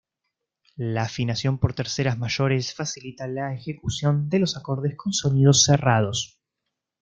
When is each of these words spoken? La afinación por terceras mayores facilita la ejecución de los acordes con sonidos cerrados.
La 0.77 1.03
afinación 1.03 1.59
por 1.59 1.75
terceras 1.75 2.17
mayores 2.17 2.73
facilita 2.73 3.27
la 3.27 3.53
ejecución 3.53 4.29
de 4.29 4.39
los 4.39 4.57
acordes 4.57 4.95
con 4.97 5.13
sonidos 5.13 5.63
cerrados. 5.63 6.39